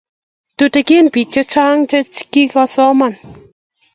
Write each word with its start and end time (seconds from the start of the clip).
tuten 0.57 1.05
pik 1.13 1.27
che 1.33 1.41
chnga 1.51 1.85
che 2.11 2.25
kikosoman 2.31 3.13